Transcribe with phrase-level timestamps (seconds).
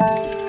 [0.00, 0.39] 还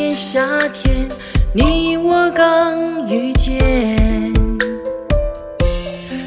[0.00, 1.06] 年夏天，
[1.52, 4.32] 你我刚遇见。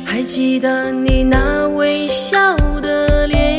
[0.05, 3.57] 还记得你那微笑的脸。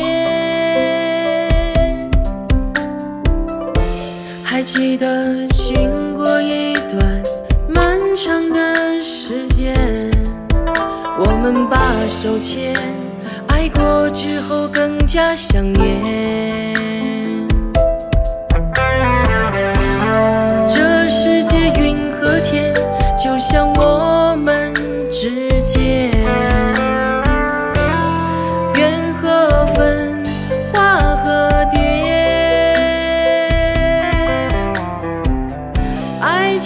[4.41, 7.21] 还记得经过一段
[7.67, 9.75] 漫长的时间，
[11.19, 11.77] 我们把
[12.07, 12.73] 手牵，
[13.49, 16.54] 爱过之后更加想念。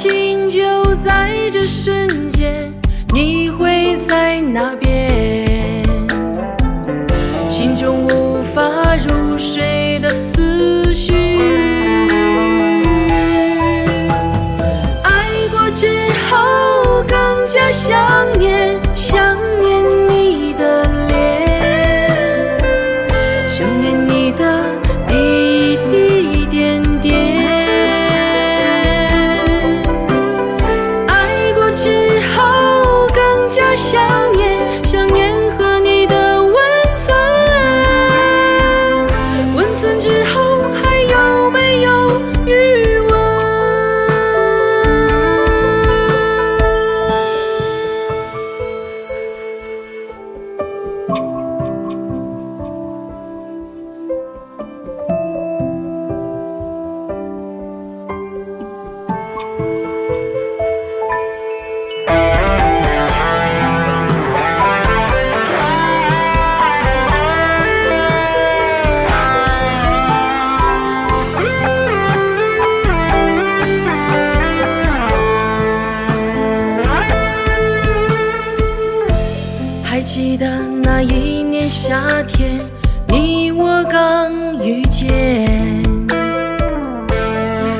[0.02, 2.74] 情就在这瞬间，
[3.14, 5.84] 你会在哪边，
[7.50, 11.14] 心中无法入睡的思绪。
[15.04, 22.58] 爱过之后更加想念，想念你的脸，
[23.50, 24.64] 想念你的
[80.12, 82.60] 记得那一年夏天，
[83.10, 85.46] 你我刚遇见。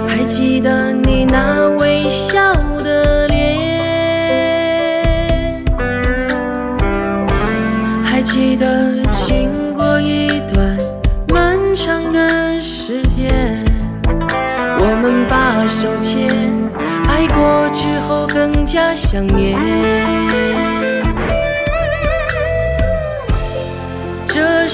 [0.08, 2.54] 还记得你那微笑
[2.84, 3.66] 的脸。
[8.04, 10.78] 还记得经过一段
[11.34, 13.28] 漫长的时间，
[14.78, 16.28] 我们把手牵，
[17.08, 19.58] 爱过之后更加想念。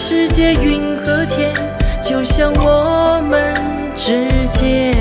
[0.07, 1.51] 世界云和天，
[2.03, 3.55] 就像我们
[3.95, 4.93] 之间，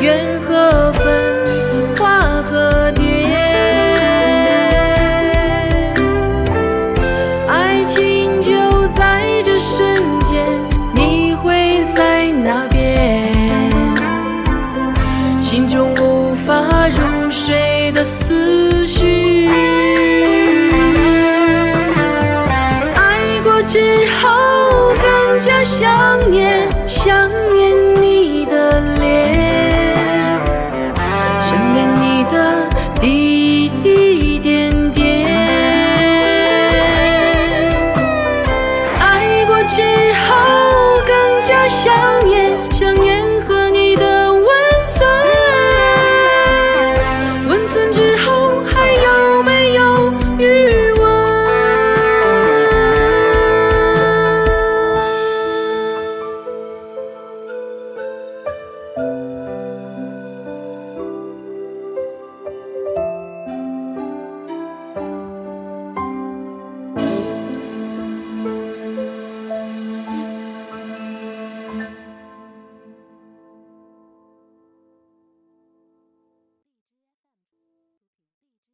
[0.00, 1.44] 缘和分，
[1.98, 3.05] 花和蝶，
[23.68, 29.35] 之后更加想念，想念你的脸，